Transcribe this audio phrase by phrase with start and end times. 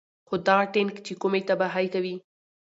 [0.27, 2.15] خو دغه ټېنک چې کومې تباهۍ کوي